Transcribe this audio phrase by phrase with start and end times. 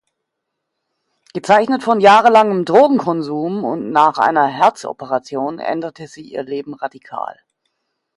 [1.35, 7.39] Gezeichnet von jahrelangem Drogenkonsum und nach einer Herzoperation änderte sie ihr Leben radikal.